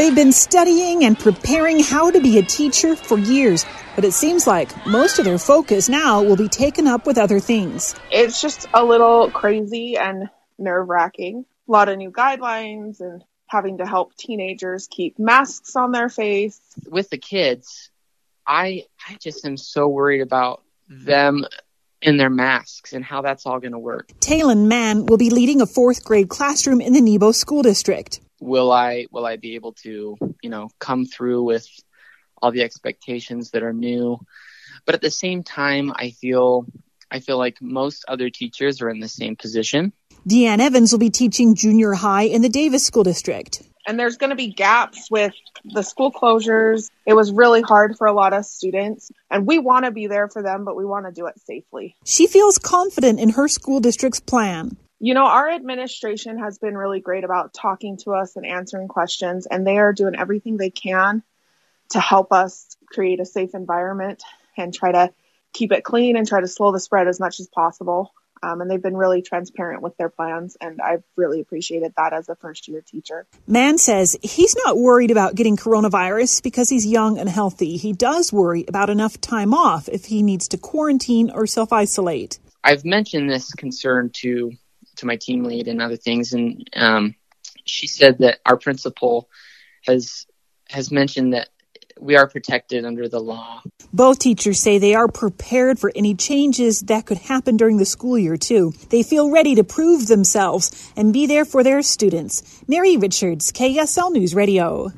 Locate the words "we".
49.46-49.58, 50.76-50.84, 92.00-92.16